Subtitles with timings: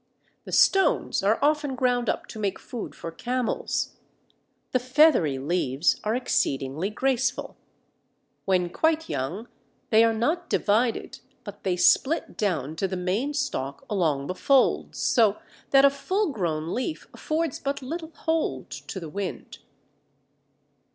[0.45, 3.97] The stones are often ground up to make food for camels.
[4.71, 7.55] The feathery leaves are exceedingly graceful.
[8.45, 9.47] When quite young
[9.91, 14.97] they are not divided, but they split down to the main stalk along the folds,
[14.97, 15.37] so
[15.69, 19.59] that a full grown leaf affords but little hold to the wind.